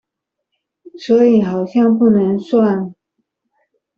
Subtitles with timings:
[0.97, 2.95] 所以好像不能算